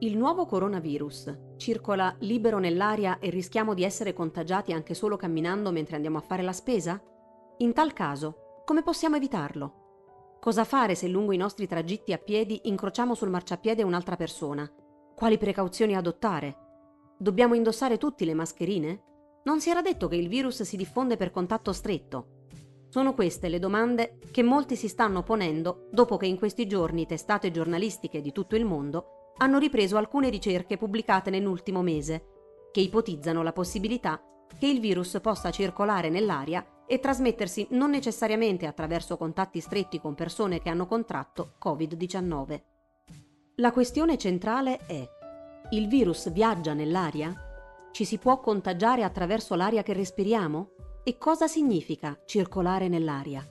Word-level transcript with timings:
Il 0.00 0.16
nuovo 0.16 0.46
coronavirus 0.46 1.56
circola 1.56 2.14
libero 2.20 2.60
nell'aria 2.60 3.18
e 3.18 3.30
rischiamo 3.30 3.74
di 3.74 3.82
essere 3.82 4.12
contagiati 4.12 4.72
anche 4.72 4.94
solo 4.94 5.16
camminando 5.16 5.72
mentre 5.72 5.96
andiamo 5.96 6.18
a 6.18 6.20
fare 6.20 6.42
la 6.42 6.52
spesa? 6.52 7.02
In 7.58 7.72
tal 7.72 7.92
caso, 7.92 8.62
come 8.64 8.84
possiamo 8.84 9.16
evitarlo? 9.16 10.36
Cosa 10.40 10.62
fare 10.62 10.94
se 10.94 11.08
lungo 11.08 11.32
i 11.32 11.36
nostri 11.36 11.66
tragitti 11.66 12.12
a 12.12 12.18
piedi 12.18 12.60
incrociamo 12.66 13.16
sul 13.16 13.28
marciapiede 13.28 13.82
un'altra 13.82 14.14
persona? 14.14 14.72
Quali 15.16 15.36
precauzioni 15.36 15.96
adottare? 15.96 16.56
Dobbiamo 17.18 17.54
indossare 17.54 17.98
tutti 17.98 18.24
le 18.24 18.34
mascherine? 18.34 19.02
Non 19.42 19.60
si 19.60 19.68
era 19.68 19.82
detto 19.82 20.06
che 20.06 20.14
il 20.14 20.28
virus 20.28 20.62
si 20.62 20.76
diffonde 20.76 21.16
per 21.16 21.32
contatto 21.32 21.72
stretto. 21.72 22.44
Sono 22.88 23.14
queste 23.14 23.48
le 23.48 23.58
domande 23.58 24.20
che 24.30 24.44
molti 24.44 24.76
si 24.76 24.86
stanno 24.86 25.24
ponendo 25.24 25.88
dopo 25.90 26.16
che 26.16 26.26
in 26.26 26.38
questi 26.38 26.68
giorni 26.68 27.04
testate 27.04 27.50
giornalistiche 27.50 28.20
di 28.20 28.30
tutto 28.30 28.54
il 28.54 28.64
mondo 28.64 29.17
hanno 29.38 29.58
ripreso 29.58 29.96
alcune 29.96 30.28
ricerche 30.30 30.76
pubblicate 30.76 31.30
nell'ultimo 31.30 31.82
mese, 31.82 32.68
che 32.70 32.80
ipotizzano 32.80 33.42
la 33.42 33.52
possibilità 33.52 34.22
che 34.58 34.66
il 34.66 34.80
virus 34.80 35.18
possa 35.20 35.50
circolare 35.50 36.10
nell'aria 36.10 36.84
e 36.86 37.00
trasmettersi 37.00 37.66
non 37.70 37.90
necessariamente 37.90 38.66
attraverso 38.66 39.16
contatti 39.16 39.60
stretti 39.60 40.00
con 40.00 40.14
persone 40.14 40.60
che 40.60 40.68
hanno 40.68 40.86
contratto 40.86 41.54
Covid-19. 41.62 42.62
La 43.56 43.72
questione 43.72 44.16
centrale 44.16 44.78
è, 44.86 45.08
il 45.70 45.86
virus 45.86 46.30
viaggia 46.30 46.72
nell'aria? 46.72 47.34
Ci 47.92 48.04
si 48.04 48.18
può 48.18 48.40
contagiare 48.40 49.02
attraverso 49.02 49.54
l'aria 49.54 49.82
che 49.82 49.92
respiriamo? 49.92 50.70
E 51.04 51.18
cosa 51.18 51.46
significa 51.46 52.18
circolare 52.24 52.88
nell'aria? 52.88 53.46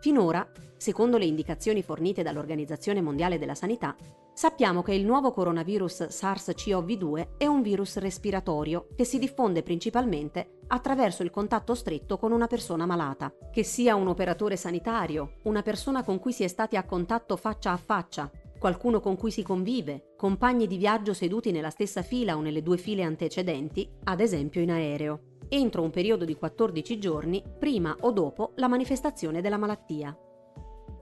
Finora, 0.00 0.46
secondo 0.76 1.16
le 1.16 1.24
indicazioni 1.24 1.82
fornite 1.82 2.22
dall'Organizzazione 2.22 3.00
Mondiale 3.00 3.38
della 3.38 3.54
Sanità, 3.54 3.96
sappiamo 4.36 4.82
che 4.82 4.92
il 4.92 5.06
nuovo 5.06 5.32
coronavirus 5.32 6.08
SARS-CoV-2 6.08 7.38
è 7.38 7.46
un 7.46 7.62
virus 7.62 7.96
respiratorio 7.96 8.88
che 8.94 9.04
si 9.04 9.18
diffonde 9.18 9.62
principalmente 9.62 10.58
attraverso 10.66 11.22
il 11.22 11.30
contatto 11.30 11.74
stretto 11.74 12.18
con 12.18 12.32
una 12.32 12.46
persona 12.46 12.84
malata, 12.84 13.32
che 13.50 13.62
sia 13.62 13.94
un 13.94 14.08
operatore 14.08 14.56
sanitario, 14.56 15.36
una 15.44 15.62
persona 15.62 16.04
con 16.04 16.18
cui 16.18 16.34
si 16.34 16.44
è 16.44 16.48
stati 16.48 16.76
a 16.76 16.84
contatto 16.84 17.38
faccia 17.38 17.72
a 17.72 17.78
faccia, 17.78 18.30
qualcuno 18.58 19.00
con 19.00 19.16
cui 19.16 19.30
si 19.30 19.42
convive, 19.42 20.12
compagni 20.18 20.66
di 20.66 20.76
viaggio 20.76 21.14
seduti 21.14 21.50
nella 21.50 21.70
stessa 21.70 22.02
fila 22.02 22.36
o 22.36 22.42
nelle 22.42 22.62
due 22.62 22.76
file 22.76 23.04
antecedenti, 23.04 23.90
ad 24.04 24.20
esempio 24.20 24.60
in 24.60 24.70
aereo 24.70 25.20
entro 25.48 25.80
un 25.80 25.90
periodo 25.90 26.24
di 26.24 26.34
14 26.34 26.98
giorni 26.98 27.40
prima 27.58 27.96
o 28.00 28.10
dopo 28.10 28.52
la 28.56 28.66
manifestazione 28.66 29.40
della 29.40 29.56
malattia. 29.56 30.14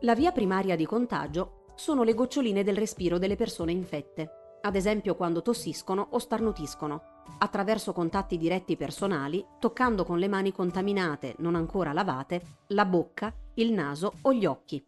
La 0.00 0.14
via 0.14 0.32
primaria 0.32 0.76
di 0.76 0.84
contagio 0.84 1.63
sono 1.74 2.02
le 2.02 2.14
goccioline 2.14 2.62
del 2.62 2.76
respiro 2.76 3.18
delle 3.18 3.36
persone 3.36 3.72
infette, 3.72 4.58
ad 4.62 4.76
esempio 4.76 5.14
quando 5.14 5.42
tossiscono 5.42 6.06
o 6.10 6.18
starnutiscono, 6.18 7.02
attraverso 7.38 7.92
contatti 7.92 8.38
diretti 8.38 8.76
personali, 8.76 9.44
toccando 9.58 10.04
con 10.04 10.18
le 10.18 10.28
mani 10.28 10.52
contaminate, 10.52 11.34
non 11.38 11.54
ancora 11.54 11.92
lavate, 11.92 12.42
la 12.68 12.84
bocca, 12.84 13.32
il 13.54 13.72
naso 13.72 14.14
o 14.22 14.32
gli 14.32 14.46
occhi. 14.46 14.84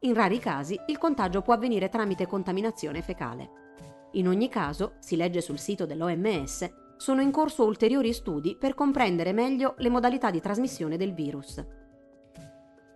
In 0.00 0.14
rari 0.14 0.38
casi 0.38 0.78
il 0.86 0.98
contagio 0.98 1.40
può 1.40 1.54
avvenire 1.54 1.88
tramite 1.88 2.26
contaminazione 2.26 3.00
fecale. 3.00 3.50
In 4.12 4.28
ogni 4.28 4.48
caso, 4.48 4.94
si 5.00 5.16
legge 5.16 5.40
sul 5.40 5.58
sito 5.58 5.86
dell'OMS, 5.86 6.70
sono 6.96 7.20
in 7.20 7.30
corso 7.30 7.64
ulteriori 7.64 8.12
studi 8.12 8.56
per 8.56 8.74
comprendere 8.74 9.32
meglio 9.32 9.74
le 9.78 9.88
modalità 9.88 10.30
di 10.30 10.40
trasmissione 10.40 10.96
del 10.96 11.12
virus. 11.12 11.64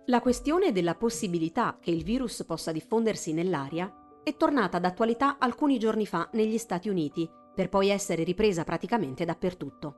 La 0.05 0.19
questione 0.19 0.71
della 0.71 0.95
possibilità 0.95 1.77
che 1.79 1.91
il 1.91 2.03
virus 2.03 2.43
possa 2.43 2.71
diffondersi 2.71 3.33
nell'aria 3.33 3.93
è 4.23 4.35
tornata 4.35 4.79
d'attualità 4.79 5.37
alcuni 5.37 5.77
giorni 5.77 6.07
fa 6.07 6.27
negli 6.33 6.57
Stati 6.57 6.89
Uniti, 6.89 7.29
per 7.53 7.69
poi 7.69 7.89
essere 7.89 8.23
ripresa 8.23 8.63
praticamente 8.63 9.25
dappertutto. 9.25 9.95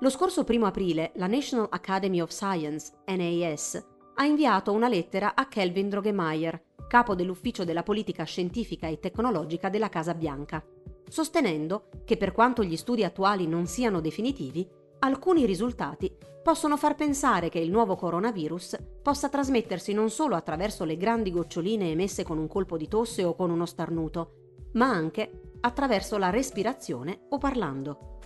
Lo 0.00 0.10
scorso 0.10 0.44
1 0.46 0.66
aprile 0.66 1.12
la 1.16 1.26
National 1.26 1.68
Academy 1.70 2.20
of 2.20 2.30
Science, 2.30 2.92
NAS, 3.06 3.86
ha 4.14 4.24
inviato 4.24 4.72
una 4.72 4.88
lettera 4.88 5.34
a 5.34 5.48
Kelvin 5.48 5.88
Drogemeyer, 5.88 6.62
capo 6.86 7.14
dell'Ufficio 7.14 7.64
della 7.64 7.82
Politica 7.82 8.24
Scientifica 8.24 8.88
e 8.88 8.98
Tecnologica 8.98 9.70
della 9.70 9.88
Casa 9.88 10.12
Bianca, 10.12 10.62
sostenendo 11.08 11.88
che 12.04 12.18
per 12.18 12.32
quanto 12.32 12.62
gli 12.62 12.76
studi 12.76 13.04
attuali 13.04 13.46
non 13.46 13.66
siano 13.66 14.00
definitivi, 14.00 14.68
alcuni 15.00 15.46
risultati 15.46 16.14
possono 16.42 16.76
far 16.76 16.94
pensare 16.94 17.48
che 17.48 17.58
il 17.58 17.70
nuovo 17.70 17.96
coronavirus 17.96 18.76
possa 19.02 19.28
trasmettersi 19.28 19.92
non 19.92 20.10
solo 20.10 20.34
attraverso 20.34 20.84
le 20.84 20.96
grandi 20.96 21.30
goccioline 21.30 21.90
emesse 21.90 22.22
con 22.22 22.38
un 22.38 22.48
colpo 22.48 22.76
di 22.76 22.88
tosse 22.88 23.24
o 23.24 23.34
con 23.34 23.50
uno 23.50 23.66
starnuto, 23.66 24.32
ma 24.72 24.88
anche 24.88 25.54
attraverso 25.60 26.16
la 26.18 26.30
respirazione 26.30 27.26
o 27.30 27.38
parlando. 27.38 28.18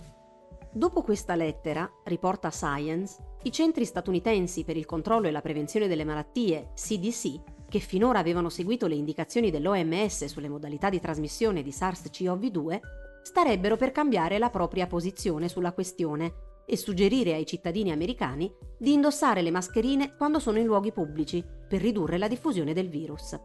Dopo 0.71 1.01
questa 1.01 1.35
lettera, 1.35 1.89
riporta 2.03 2.51
Science, 2.51 3.37
i 3.43 3.51
centri 3.51 3.85
statunitensi 3.85 4.63
per 4.63 4.75
il 4.75 4.85
controllo 4.85 5.27
e 5.27 5.31
la 5.31 5.41
prevenzione 5.41 5.87
delle 5.87 6.03
malattie, 6.03 6.71
CDC, 6.73 7.67
che 7.69 7.79
finora 7.79 8.19
avevano 8.19 8.49
seguito 8.49 8.87
le 8.87 8.95
indicazioni 8.95 9.51
dell'OMS 9.51 10.25
sulle 10.25 10.49
modalità 10.49 10.89
di 10.89 10.99
trasmissione 10.99 11.61
di 11.61 11.69
SARS-CoV-2, 11.69 12.79
starebbero 13.23 13.77
per 13.77 13.91
cambiare 13.91 14.37
la 14.37 14.49
propria 14.49 14.87
posizione 14.87 15.47
sulla 15.47 15.71
questione 15.71 16.53
e 16.65 16.77
suggerire 16.77 17.33
ai 17.33 17.45
cittadini 17.45 17.91
americani 17.91 18.51
di 18.77 18.93
indossare 18.93 19.41
le 19.41 19.51
mascherine 19.51 20.15
quando 20.15 20.39
sono 20.39 20.59
in 20.59 20.65
luoghi 20.65 20.91
pubblici 20.91 21.43
per 21.67 21.81
ridurre 21.81 22.17
la 22.17 22.27
diffusione 22.27 22.73
del 22.73 22.89
virus. 22.89 23.39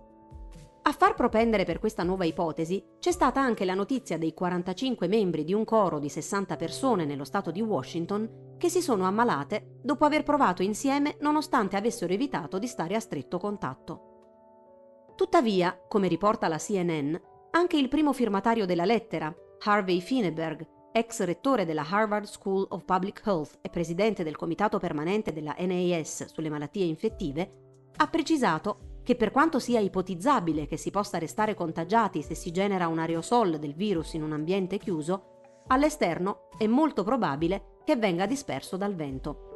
A 0.82 0.92
far 0.92 1.14
propendere 1.14 1.64
per 1.64 1.78
questa 1.78 2.03
nuova 2.03 2.25
ipotesi 2.25 2.82
c'è 2.98 3.12
stata 3.12 3.41
anche 3.41 3.64
la 3.64 3.75
notizia 3.75 4.16
dei 4.16 4.32
45 4.32 5.09
membri 5.09 5.44
di 5.44 5.53
un 5.53 5.64
coro 5.64 5.98
di 5.98 6.09
60 6.09 6.56
persone 6.56 7.04
nello 7.04 7.25
stato 7.25 7.50
di 7.50 7.60
Washington 7.60 8.56
che 8.56 8.69
si 8.69 8.80
sono 8.80 9.04
ammalate 9.04 9.78
dopo 9.82 10.04
aver 10.04 10.22
provato 10.22 10.62
insieme 10.62 11.16
nonostante 11.20 11.76
avessero 11.76 12.12
evitato 12.12 12.59
di 12.59 12.66
stare 12.66 12.94
a 12.94 13.00
stretto 13.00 13.38
contatto. 13.38 15.12
Tuttavia, 15.14 15.78
come 15.86 16.09
riporta 16.09 16.48
la 16.48 16.56
CNN, 16.56 17.14
anche 17.50 17.76
il 17.76 17.88
primo 17.88 18.12
firmatario 18.12 18.64
della 18.64 18.86
lettera, 18.86 19.34
Harvey 19.64 20.00
Fineberg, 20.00 20.66
ex 20.93 21.23
rettore 21.23 21.65
della 21.65 21.87
Harvard 21.89 22.25
School 22.25 22.67
of 22.71 22.84
Public 22.84 23.23
Health 23.25 23.59
e 23.61 23.69
presidente 23.71 24.25
del 24.25 24.37
comitato 24.37 24.78
permanente 24.78 25.33
della 25.33 25.55
NAS 25.59 26.33
sulle 26.33 26.49
malattie 26.49 26.84
infettive, 26.84 27.53
ha 27.97 28.06
precisato 28.09 28.99
che 29.03 29.17
per 29.17 29.31
quanto 29.31 29.59
sia 29.59 29.81
ipotizzabile 29.81 30.67
che 30.67 30.77
si 30.77 30.91
possa 30.91 31.19
restare 31.19 31.55
contagiati 31.55 32.23
se 32.23 32.34
si 32.34 32.51
genera 32.51 32.89
un 32.89 32.99
aerosol 32.99 33.59
del 33.59 33.75
virus 33.75 34.15
in 34.15 34.23
un 34.23 34.33
ambiente 34.33 34.78
chiuso, 34.78 35.62
all'esterno 35.69 36.49
è 36.59 36.67
molto 36.67 37.03
probabile 37.03 37.78
che 37.84 37.97
venga 37.97 38.27
disperso 38.27 38.77
dal 38.77 38.95
vento. 38.95 39.49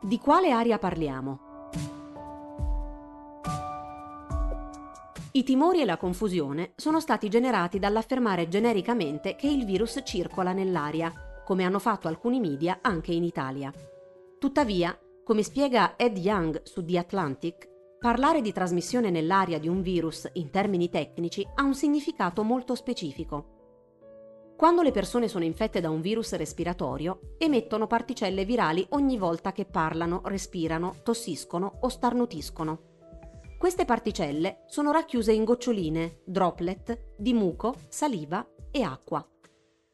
Di 0.00 0.18
quale 0.18 0.50
aria 0.50 0.78
parliamo? 0.78 1.53
I 5.36 5.42
timori 5.42 5.80
e 5.80 5.84
la 5.84 5.96
confusione 5.96 6.74
sono 6.76 7.00
stati 7.00 7.28
generati 7.28 7.80
dall'affermare 7.80 8.46
genericamente 8.46 9.34
che 9.34 9.48
il 9.48 9.64
virus 9.64 10.00
circola 10.04 10.52
nell'aria, 10.52 11.12
come 11.44 11.64
hanno 11.64 11.80
fatto 11.80 12.06
alcuni 12.06 12.38
media 12.38 12.78
anche 12.80 13.12
in 13.12 13.24
Italia. 13.24 13.72
Tuttavia, 14.38 14.96
come 15.24 15.42
spiega 15.42 15.96
Ed 15.96 16.18
Young 16.18 16.62
su 16.62 16.84
The 16.84 16.98
Atlantic, 16.98 17.68
parlare 17.98 18.42
di 18.42 18.52
trasmissione 18.52 19.10
nell'aria 19.10 19.58
di 19.58 19.66
un 19.66 19.82
virus 19.82 20.30
in 20.34 20.50
termini 20.50 20.88
tecnici 20.88 21.44
ha 21.56 21.64
un 21.64 21.74
significato 21.74 22.44
molto 22.44 22.76
specifico. 22.76 24.52
Quando 24.56 24.82
le 24.82 24.92
persone 24.92 25.26
sono 25.26 25.42
infette 25.42 25.80
da 25.80 25.90
un 25.90 26.00
virus 26.00 26.32
respiratorio, 26.36 27.34
emettono 27.38 27.88
particelle 27.88 28.44
virali 28.44 28.86
ogni 28.90 29.18
volta 29.18 29.50
che 29.50 29.64
parlano, 29.64 30.20
respirano, 30.26 30.94
tossiscono 31.02 31.78
o 31.80 31.88
starnutiscono. 31.88 32.92
Queste 33.64 33.86
particelle 33.86 34.64
sono 34.66 34.90
racchiuse 34.90 35.32
in 35.32 35.42
goccioline, 35.42 36.20
droplet, 36.26 37.14
di 37.16 37.32
muco, 37.32 37.74
saliva 37.88 38.46
e 38.70 38.82
acqua. 38.82 39.26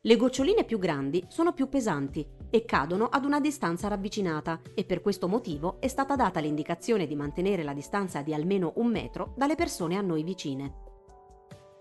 Le 0.01 0.17
goccioline 0.17 0.65
più 0.65 0.77
grandi 0.81 1.25
sono 1.29 1.53
più 1.53 1.69
pesanti 1.69 2.27
e 2.51 2.65
cadono 2.65 3.05
ad 3.05 3.25
una 3.25 3.39
distanza 3.39 3.87
ravvicinata 3.87 4.61
e 4.75 4.85
per 4.85 5.01
questo 5.01 5.29
motivo 5.29 5.77
è 5.81 5.87
stata 5.87 6.17
data 6.17 6.41
l'indicazione 6.41 7.07
di 7.07 7.15
mantenere 7.15 7.63
la 7.63 7.73
distanza 7.73 8.23
di 8.23 8.35
almeno 8.35 8.73
un 8.79 8.89
metro 8.89 9.35
dalle 9.37 9.55
persone 9.55 9.97
a 9.97 10.01
noi 10.01 10.25
vicine. 10.25 10.75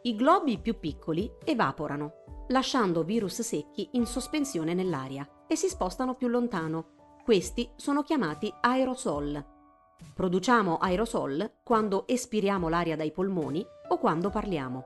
I 0.04 0.16
globi 0.16 0.60
più 0.60 0.78
piccoli 0.78 1.28
evaporano, 1.44 2.46
lasciando 2.50 3.04
virus 3.04 3.42
secchi 3.42 3.90
in 3.94 4.06
sospensione 4.06 4.76
nell'aria 4.76 5.28
e 5.48 5.56
si 5.56 5.68
spostano 5.68 6.14
più 6.14 6.28
lontano. 6.28 7.18
Questi 7.24 7.68
sono 7.78 8.04
chiamati 8.04 8.54
aerosol 8.62 9.58
Produciamo 10.14 10.78
aerosol 10.78 11.60
quando 11.64 12.08
espiriamo 12.08 12.70
l'aria 12.70 12.96
dai 12.96 13.12
polmoni 13.12 13.66
o 13.90 13.98
quando 13.98 14.30
parliamo. 14.30 14.84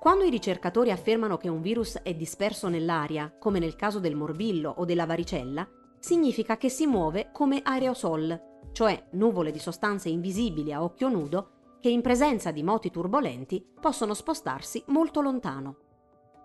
Quando 0.00 0.24
i 0.24 0.30
ricercatori 0.30 0.90
affermano 0.90 1.36
che 1.36 1.48
un 1.48 1.60
virus 1.60 1.96
è 1.96 2.14
disperso 2.14 2.68
nell'aria, 2.68 3.34
come 3.38 3.58
nel 3.58 3.76
caso 3.76 3.98
del 3.98 4.14
morbillo 4.14 4.72
o 4.76 4.84
della 4.84 5.06
varicella, 5.06 5.68
significa 5.98 6.56
che 6.56 6.68
si 6.68 6.86
muove 6.86 7.30
come 7.32 7.60
aerosol, 7.64 8.40
cioè 8.72 9.06
nuvole 9.12 9.50
di 9.50 9.58
sostanze 9.58 10.08
invisibili 10.08 10.72
a 10.72 10.82
occhio 10.82 11.08
nudo 11.08 11.50
che 11.80 11.88
in 11.88 12.02
presenza 12.02 12.50
di 12.50 12.62
moti 12.62 12.90
turbolenti 12.90 13.64
possono 13.80 14.14
spostarsi 14.14 14.82
molto 14.88 15.20
lontano. 15.20 15.76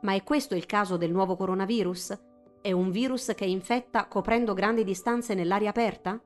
Ma 0.02 0.14
è 0.14 0.24
questo 0.24 0.56
il 0.56 0.66
caso 0.66 0.98
del 0.98 1.12
nuovo 1.12 1.36
coronavirus? 1.36 2.20
È 2.62 2.72
un 2.72 2.90
virus 2.90 3.34
che 3.36 3.46
infetta 3.46 4.08
coprendo 4.08 4.54
grandi 4.54 4.84
distanze 4.84 5.34
nell'aria 5.34 5.70
aperta? 5.70 6.20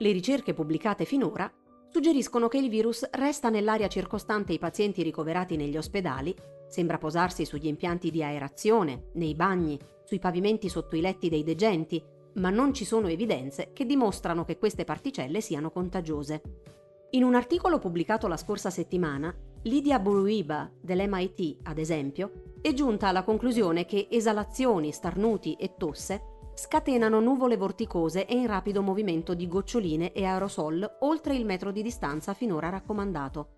Le 0.00 0.12
ricerche 0.12 0.54
pubblicate 0.54 1.04
finora 1.04 1.52
suggeriscono 1.90 2.46
che 2.46 2.58
il 2.58 2.68
virus 2.68 3.08
resta 3.10 3.48
nell'aria 3.48 3.88
circostante 3.88 4.52
i 4.52 4.58
pazienti 4.58 5.02
ricoverati 5.02 5.56
negli 5.56 5.76
ospedali, 5.76 6.32
sembra 6.68 6.98
posarsi 6.98 7.44
sugli 7.44 7.66
impianti 7.66 8.12
di 8.12 8.22
aerazione, 8.22 9.08
nei 9.14 9.34
bagni, 9.34 9.76
sui 10.04 10.20
pavimenti 10.20 10.68
sotto 10.68 10.94
i 10.94 11.00
letti 11.00 11.28
dei 11.28 11.42
degenti, 11.42 12.00
ma 12.34 12.50
non 12.50 12.72
ci 12.72 12.84
sono 12.84 13.08
evidenze 13.08 13.72
che 13.72 13.86
dimostrano 13.86 14.44
che 14.44 14.56
queste 14.56 14.84
particelle 14.84 15.40
siano 15.40 15.70
contagiose. 15.72 16.42
In 17.10 17.24
un 17.24 17.34
articolo 17.34 17.80
pubblicato 17.80 18.28
la 18.28 18.36
scorsa 18.36 18.70
settimana, 18.70 19.34
Lydia 19.62 19.98
Buruiba 19.98 20.70
dell'MIT, 20.80 21.58
ad 21.64 21.78
esempio, 21.78 22.54
è 22.60 22.72
giunta 22.72 23.08
alla 23.08 23.24
conclusione 23.24 23.84
che 23.84 24.06
esalazioni, 24.08 24.92
starnuti 24.92 25.54
e 25.54 25.74
tosse 25.76 26.36
scatenano 26.58 27.20
nuvole 27.20 27.56
vorticose 27.56 28.26
e 28.26 28.34
in 28.34 28.48
rapido 28.48 28.82
movimento 28.82 29.32
di 29.32 29.46
goccioline 29.46 30.10
e 30.10 30.24
aerosol 30.24 30.96
oltre 31.02 31.36
il 31.36 31.44
metro 31.44 31.70
di 31.70 31.82
distanza 31.82 32.34
finora 32.34 32.68
raccomandato. 32.68 33.50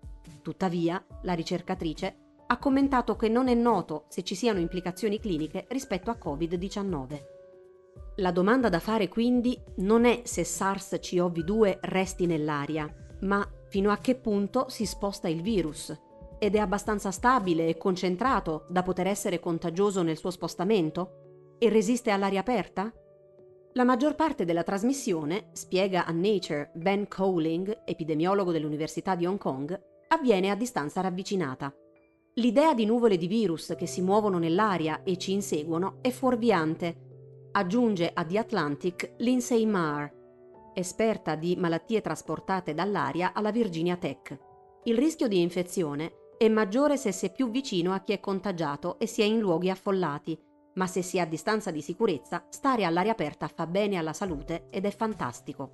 Tuttavia, 0.43 1.03
la 1.23 1.33
ricercatrice 1.33 2.15
ha 2.45 2.59
commentato 2.59 3.15
che 3.15 3.27
non 3.27 3.47
è 3.47 3.55
noto 3.55 4.05
se 4.07 4.21
ci 4.21 4.35
siano 4.35 4.59
implicazioni 4.59 5.19
cliniche 5.19 5.65
rispetto 5.69 6.11
a 6.11 6.17
Covid-19. 6.23 7.23
La 8.17 8.29
domanda 8.29 8.69
da 8.69 8.79
fare 8.79 9.07
quindi 9.07 9.59
non 9.77 10.05
è 10.05 10.21
se 10.25 10.43
SARS-CoV-2 10.43 11.79
resti 11.81 12.27
nell'aria, 12.27 12.87
ma 13.21 13.43
fino 13.67 13.89
a 13.89 13.97
che 13.97 14.13
punto 14.13 14.69
si 14.69 14.85
sposta 14.85 15.27
il 15.27 15.41
virus 15.41 15.91
ed 16.37 16.55
è 16.55 16.59
abbastanza 16.59 17.09
stabile 17.09 17.67
e 17.67 17.77
concentrato 17.77 18.67
da 18.69 18.83
poter 18.83 19.07
essere 19.07 19.39
contagioso 19.39 20.03
nel 20.03 20.17
suo 20.17 20.29
spostamento? 20.29 21.20
E 21.63 21.69
resiste 21.69 22.09
all'aria 22.09 22.39
aperta? 22.39 22.91
La 23.73 23.83
maggior 23.83 24.15
parte 24.15 24.45
della 24.45 24.63
trasmissione, 24.63 25.49
spiega 25.51 26.07
a 26.07 26.11
Nature 26.11 26.71
Ben 26.73 27.07
Cowling, 27.07 27.83
epidemiologo 27.85 28.51
dell'Università 28.51 29.13
di 29.13 29.27
Hong 29.27 29.37
Kong, 29.37 29.79
avviene 30.07 30.49
a 30.49 30.55
distanza 30.55 31.01
ravvicinata. 31.01 31.71
L'idea 32.33 32.73
di 32.73 32.85
nuvole 32.85 33.15
di 33.15 33.27
virus 33.27 33.75
che 33.77 33.85
si 33.85 34.01
muovono 34.01 34.39
nell'aria 34.39 35.03
e 35.03 35.19
ci 35.19 35.33
inseguono 35.33 35.99
è 36.01 36.09
fuorviante, 36.09 37.49
aggiunge 37.51 38.09
a 38.11 38.25
The 38.25 38.39
Atlantic 38.39 39.13
Lindsay 39.17 39.63
Marr, 39.67 40.11
esperta 40.73 41.35
di 41.35 41.55
malattie 41.57 42.01
trasportate 42.01 42.73
dall'aria 42.73 43.33
alla 43.33 43.51
Virginia 43.51 43.97
Tech. 43.97 44.35
Il 44.85 44.97
rischio 44.97 45.27
di 45.27 45.39
infezione 45.39 46.31
è 46.39 46.49
maggiore 46.49 46.97
se 46.97 47.11
si 47.11 47.27
è 47.27 47.31
più 47.31 47.51
vicino 47.51 47.93
a 47.93 47.99
chi 47.99 48.13
è 48.13 48.19
contagiato 48.19 48.97
e 48.97 49.05
si 49.05 49.21
è 49.21 49.25
in 49.25 49.37
luoghi 49.37 49.69
affollati, 49.69 50.49
ma 50.75 50.87
se 50.87 51.01
si 51.01 51.17
è 51.17 51.21
a 51.21 51.25
distanza 51.25 51.71
di 51.71 51.81
sicurezza, 51.81 52.45
stare 52.49 52.85
all'aria 52.85 53.11
aperta 53.11 53.47
fa 53.47 53.67
bene 53.67 53.97
alla 53.97 54.13
salute 54.13 54.67
ed 54.69 54.85
è 54.85 54.91
fantastico. 54.91 55.71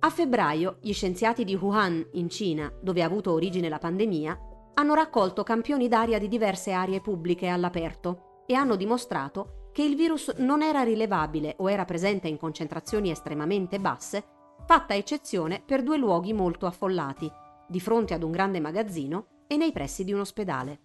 A 0.00 0.10
febbraio, 0.10 0.78
gli 0.80 0.92
scienziati 0.92 1.44
di 1.44 1.54
Wuhan, 1.54 2.06
in 2.12 2.30
Cina, 2.30 2.72
dove 2.80 3.02
ha 3.02 3.06
avuto 3.06 3.32
origine 3.32 3.68
la 3.68 3.78
pandemia, 3.78 4.38
hanno 4.74 4.94
raccolto 4.94 5.42
campioni 5.42 5.88
d'aria 5.88 6.18
di 6.18 6.28
diverse 6.28 6.72
aree 6.72 7.00
pubbliche 7.00 7.48
all'aperto 7.48 8.44
e 8.46 8.54
hanno 8.54 8.76
dimostrato 8.76 9.68
che 9.72 9.82
il 9.82 9.94
virus 9.94 10.28
non 10.38 10.62
era 10.62 10.82
rilevabile 10.82 11.54
o 11.58 11.70
era 11.70 11.84
presente 11.84 12.28
in 12.28 12.38
concentrazioni 12.38 13.10
estremamente 13.10 13.78
basse, 13.78 14.24
fatta 14.64 14.94
eccezione 14.94 15.62
per 15.64 15.82
due 15.82 15.98
luoghi 15.98 16.32
molto 16.32 16.66
affollati, 16.66 17.30
di 17.68 17.80
fronte 17.80 18.14
ad 18.14 18.22
un 18.22 18.30
grande 18.30 18.58
magazzino 18.58 19.44
e 19.46 19.56
nei 19.56 19.72
pressi 19.72 20.02
di 20.04 20.12
un 20.12 20.20
ospedale. 20.20 20.80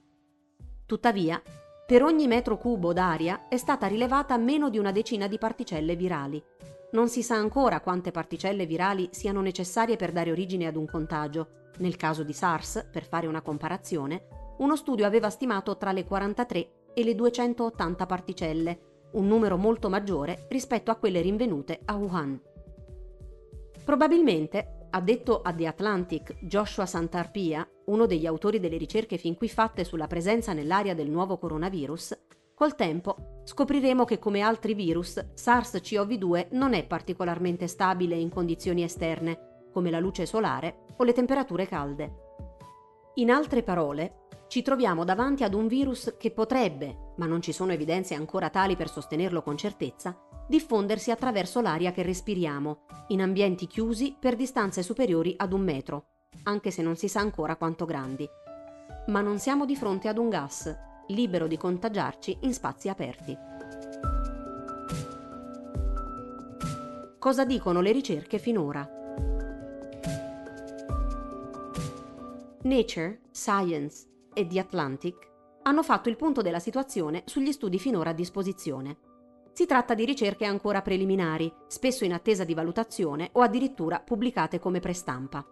Tuttavia, 0.86 1.42
per 1.86 2.02
ogni 2.02 2.26
metro 2.26 2.58
cubo 2.58 2.94
d'aria 2.94 3.48
è 3.48 3.58
stata 3.58 3.86
rilevata 3.86 4.36
meno 4.38 4.72
di 4.72 4.80
una 4.80 4.92
decina 4.92 5.28
di 5.28 5.38
particelle 5.38 5.96
virali. 5.96 6.44
Non 6.94 7.10
si 7.10 7.22
sa 7.22 7.36
ancora 7.36 7.80
quante 7.80 8.10
particelle 8.10 8.66
virali 8.66 9.10
siano 9.12 9.40
necessarie 9.42 9.96
per 9.96 10.12
dare 10.12 10.32
origine 10.32 10.66
ad 10.66 10.78
un 10.78 10.88
contagio. 10.88 11.70
Nel 11.78 11.96
caso 11.96 12.24
di 12.24 12.34
SARS, 12.34 12.88
per 12.92 13.06
fare 13.06 13.28
una 13.28 13.44
comparazione, 13.44 14.26
uno 14.58 14.76
studio 14.76 15.06
aveva 15.06 15.30
stimato 15.30 15.78
tra 15.78 15.92
le 15.92 16.06
43 16.06 16.70
e 16.96 17.04
le 17.04 17.14
280 17.14 18.06
particelle, 18.08 18.80
un 19.12 19.28
numero 19.28 19.56
molto 19.56 19.88
maggiore 19.88 20.48
rispetto 20.50 20.90
a 20.90 20.96
quelle 20.96 21.22
rinvenute 21.22 21.82
a 21.86 21.96
Wuhan. 21.98 22.42
Probabilmente, 23.84 24.85
ha 24.96 25.02
detto 25.02 25.42
a 25.42 25.52
The 25.52 25.68
Atlantic 25.68 26.38
Joshua 26.40 26.86
Santarpia, 26.86 27.68
uno 27.88 28.06
degli 28.06 28.26
autori 28.26 28.62
delle 28.62 28.78
ricerche 28.78 29.18
fin 29.18 29.36
qui 29.36 29.50
fatte 29.50 29.84
sulla 29.84 30.08
presenza 30.08 30.54
nell'aria 30.54 30.96
del 30.96 31.10
nuovo 31.10 31.38
coronavirus, 31.38 32.18
col 32.54 32.76
tempo 32.76 33.42
scopriremo 33.44 34.06
che 34.06 34.20
come 34.20 34.40
altri 34.40 34.74
virus 34.74 35.18
SARS-CoV-2 35.18 36.48
non 36.52 36.74
è 36.74 36.86
particolarmente 36.86 37.68
stabile 37.68 38.16
in 38.16 38.30
condizioni 38.30 38.84
esterne, 38.84 39.66
come 39.74 39.92
la 39.92 40.00
luce 40.00 40.26
solare 40.26 40.86
o 40.96 41.04
le 41.04 41.12
temperature 41.12 41.68
calde. 41.68 42.14
In 43.16 43.32
altre 43.32 43.64
parole, 43.64 44.28
ci 44.48 44.62
troviamo 44.62 45.04
davanti 45.04 45.44
ad 45.44 45.54
un 45.54 45.68
virus 45.68 46.16
che 46.18 46.32
potrebbe, 46.32 47.12
ma 47.18 47.26
non 47.26 47.42
ci 47.42 47.52
sono 47.52 47.74
evidenze 47.74 48.14
ancora 48.14 48.50
tali 48.50 48.78
per 48.78 48.88
sostenerlo 48.90 49.42
con 49.42 49.58
certezza, 49.58 50.18
diffondersi 50.48 51.12
attraverso 51.12 51.62
l'aria 51.62 51.92
che 51.92 52.04
respiriamo, 52.04 52.86
in 53.08 53.22
ambienti 53.22 53.68
chiusi 53.68 54.16
per 54.18 54.36
distanze 54.36 54.84
superiori 54.84 55.34
ad 55.38 55.54
un 55.54 55.62
metro, 55.62 56.08
anche 56.44 56.72
se 56.72 56.82
non 56.82 56.96
si 56.96 57.08
sa 57.08 57.20
ancora 57.20 57.56
quanto 57.56 57.86
grandi. 57.86 58.28
Ma 59.08 59.22
non 59.22 59.40
siamo 59.40 59.66
di 59.66 59.76
fronte 59.76 60.08
ad 60.08 60.18
un 60.18 60.30
gas, 60.30 60.76
libero 61.08 61.48
di 61.48 61.58
contagiarci 61.58 62.40
in 62.42 62.54
spazi 62.54 62.90
aperti. 62.90 63.38
Cosa 67.20 67.46
dicono 67.46 67.82
le 67.82 67.92
ricerche 67.92 68.38
finora? 68.38 68.88
Nature, 72.62 73.22
Science 73.32 74.08
e 74.34 74.48
The 74.48 74.60
Atlantic 74.60 75.34
hanno 75.64 75.82
fatto 75.84 76.10
il 76.10 76.16
punto 76.16 76.42
della 76.42 76.60
situazione 76.60 77.24
sugli 77.26 77.52
studi 77.52 77.80
finora 77.80 78.12
a 78.12 78.14
disposizione. 78.14 78.98
Si 79.56 79.66
tratta 79.66 79.94
di 79.94 80.04
ricerche 80.04 80.44
ancora 80.44 80.82
preliminari, 80.82 81.50
spesso 81.68 82.04
in 82.04 82.12
attesa 82.12 82.44
di 82.44 82.54
valutazione 82.54 83.30
o 83.32 83.42
addirittura 83.42 84.02
pubblicate 84.02 84.60
come 84.60 84.82
prestampa. 84.82 85.46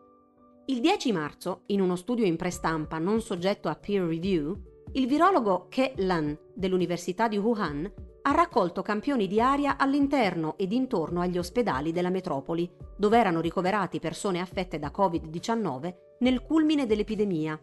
Il 0.66 0.82
10 0.82 1.14
marzo, 1.14 1.62
in 1.68 1.80
uno 1.80 1.96
studio 1.96 2.26
in 2.26 2.36
prestampa 2.36 2.98
non 2.98 3.22
soggetto 3.22 3.70
a 3.70 3.76
peer 3.76 4.04
review, 4.04 4.62
il 4.92 5.08
virologo 5.08 5.68
Ke 5.70 5.94
Lan 6.00 6.38
dell'Università 6.54 7.30
di 7.30 7.38
Wuhan 7.38 7.90
ha 8.24 8.32
raccolto 8.32 8.82
campioni 8.82 9.26
di 9.26 9.40
aria 9.40 9.78
all'interno 9.78 10.58
ed 10.58 10.74
intorno 10.74 11.22
agli 11.22 11.38
ospedali 11.38 11.94
della 11.94 12.10
metropoli, 12.10 12.70
dove 12.98 13.18
erano 13.18 13.40
ricoverati 13.40 14.02
persone 14.02 14.42
affette 14.42 14.80
da 14.80 14.92
Covid-19 14.94 15.94
nel 16.20 16.42
culmine 16.42 16.86
dell'epidemia 16.86 17.58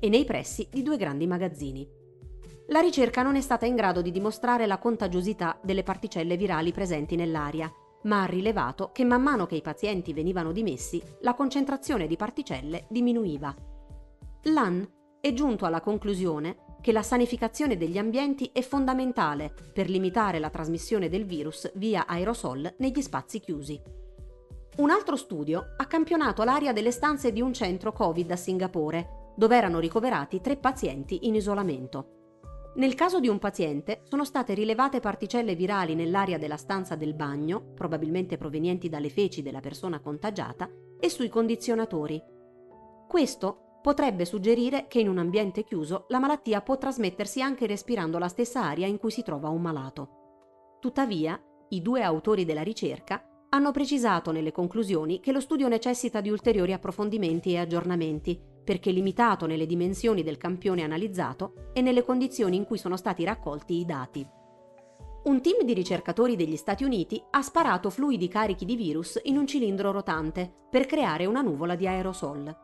e 0.00 0.08
nei 0.08 0.24
pressi 0.24 0.66
di 0.72 0.82
due 0.82 0.96
grandi 0.96 1.28
magazzini. 1.28 1.88
La 2.68 2.80
ricerca 2.80 3.22
non 3.22 3.36
è 3.36 3.42
stata 3.42 3.66
in 3.66 3.74
grado 3.74 4.00
di 4.00 4.10
dimostrare 4.10 4.66
la 4.66 4.78
contagiosità 4.78 5.58
delle 5.62 5.82
particelle 5.82 6.38
virali 6.38 6.72
presenti 6.72 7.14
nell'aria, 7.14 7.70
ma 8.04 8.22
ha 8.22 8.26
rilevato 8.26 8.90
che 8.90 9.04
man 9.04 9.22
mano 9.22 9.44
che 9.44 9.56
i 9.56 9.62
pazienti 9.62 10.14
venivano 10.14 10.50
dimessi, 10.50 11.02
la 11.20 11.34
concentrazione 11.34 12.06
di 12.06 12.16
particelle 12.16 12.86
diminuiva. 12.88 13.54
L'AN 14.44 14.86
è 15.20 15.32
giunto 15.34 15.66
alla 15.66 15.80
conclusione 15.80 16.76
che 16.80 16.92
la 16.92 17.02
sanificazione 17.02 17.76
degli 17.76 17.98
ambienti 17.98 18.50
è 18.52 18.62
fondamentale 18.62 19.52
per 19.72 19.90
limitare 19.90 20.38
la 20.38 20.50
trasmissione 20.50 21.10
del 21.10 21.24
virus 21.26 21.70
via 21.76 22.06
aerosol 22.06 22.76
negli 22.78 23.00
spazi 23.02 23.40
chiusi. 23.40 23.80
Un 24.76 24.90
altro 24.90 25.16
studio 25.16 25.74
ha 25.76 25.86
campionato 25.86 26.44
l'aria 26.44 26.72
delle 26.72 26.90
stanze 26.90 27.30
di 27.30 27.40
un 27.40 27.52
centro 27.52 27.92
Covid 27.92 28.30
a 28.30 28.36
Singapore 28.36 29.32
dove 29.36 29.56
erano 29.56 29.78
ricoverati 29.78 30.40
tre 30.40 30.56
pazienti 30.56 31.26
in 31.26 31.34
isolamento. 31.34 32.23
Nel 32.76 32.94
caso 32.94 33.20
di 33.20 33.28
un 33.28 33.38
paziente 33.38 34.00
sono 34.02 34.24
state 34.24 34.52
rilevate 34.52 34.98
particelle 34.98 35.54
virali 35.54 35.94
nell'aria 35.94 36.38
della 36.38 36.56
stanza 36.56 36.96
del 36.96 37.14
bagno, 37.14 37.72
probabilmente 37.72 38.36
provenienti 38.36 38.88
dalle 38.88 39.10
feci 39.10 39.42
della 39.42 39.60
persona 39.60 40.00
contagiata, 40.00 40.68
e 40.98 41.08
sui 41.08 41.28
condizionatori. 41.28 42.20
Questo 43.06 43.78
potrebbe 43.80 44.24
suggerire 44.24 44.86
che 44.88 44.98
in 44.98 45.08
un 45.08 45.18
ambiente 45.18 45.62
chiuso 45.62 46.06
la 46.08 46.18
malattia 46.18 46.62
può 46.62 46.76
trasmettersi 46.76 47.40
anche 47.40 47.66
respirando 47.66 48.18
la 48.18 48.28
stessa 48.28 48.64
aria 48.64 48.88
in 48.88 48.98
cui 48.98 49.12
si 49.12 49.22
trova 49.22 49.50
un 49.50 49.62
malato. 49.62 50.78
Tuttavia, 50.80 51.40
i 51.68 51.80
due 51.80 52.02
autori 52.02 52.44
della 52.44 52.62
ricerca 52.62 53.22
hanno 53.50 53.70
precisato 53.70 54.32
nelle 54.32 54.50
conclusioni 54.50 55.20
che 55.20 55.30
lo 55.30 55.40
studio 55.40 55.68
necessita 55.68 56.20
di 56.20 56.30
ulteriori 56.30 56.72
approfondimenti 56.72 57.52
e 57.52 57.58
aggiornamenti 57.58 58.52
perché 58.64 58.90
limitato 58.90 59.46
nelle 59.46 59.66
dimensioni 59.66 60.22
del 60.22 60.38
campione 60.38 60.82
analizzato 60.82 61.70
e 61.72 61.82
nelle 61.82 62.02
condizioni 62.02 62.56
in 62.56 62.64
cui 62.64 62.78
sono 62.78 62.96
stati 62.96 63.22
raccolti 63.22 63.74
i 63.78 63.84
dati. 63.84 64.26
Un 65.24 65.40
team 65.40 65.62
di 65.64 65.72
ricercatori 65.72 66.36
degli 66.36 66.56
Stati 66.56 66.84
Uniti 66.84 67.22
ha 67.30 67.40
sparato 67.40 67.88
fluidi 67.88 68.28
carichi 68.28 68.64
di 68.64 68.76
virus 68.76 69.18
in 69.24 69.38
un 69.38 69.46
cilindro 69.46 69.90
rotante 69.90 70.52
per 70.68 70.84
creare 70.86 71.24
una 71.24 71.40
nuvola 71.40 71.76
di 71.76 71.86
aerosol. 71.86 72.54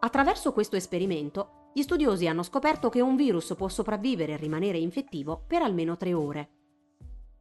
Attraverso 0.00 0.52
questo 0.52 0.76
esperimento, 0.76 1.70
gli 1.74 1.82
studiosi 1.82 2.26
hanno 2.26 2.42
scoperto 2.42 2.88
che 2.88 3.00
un 3.00 3.16
virus 3.16 3.54
può 3.56 3.68
sopravvivere 3.68 4.34
e 4.34 4.36
rimanere 4.36 4.78
infettivo 4.78 5.42
per 5.46 5.62
almeno 5.62 5.96
tre 5.96 6.12
ore. 6.12 6.50